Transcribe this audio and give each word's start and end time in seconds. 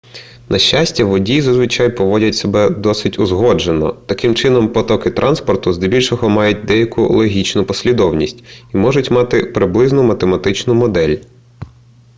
на 0.49 0.59
щастя 0.59 1.05
водії 1.05 1.41
зазвичай 1.41 1.95
поводять 1.95 2.35
себе 2.35 2.69
досить 2.69 3.19
узгоджено 3.19 3.91
таким 3.93 4.35
чином 4.35 4.67
потоки 4.73 5.11
транспорту 5.11 5.73
здебільшого 5.73 6.29
мають 6.29 6.65
деяку 6.65 7.01
логічну 7.13 7.63
послідовність 7.65 8.43
і 8.73 8.77
можуть 8.77 9.11
мати 9.11 9.45
приблизну 9.45 10.03
математичну 10.03 10.73
модель 10.73 11.17